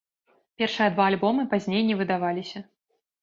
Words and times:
Першыя 0.61 0.93
два 0.95 1.03
альбомы 1.11 1.45
пазней 1.53 1.85
не 1.89 1.97
выдаваліся. 2.01 2.59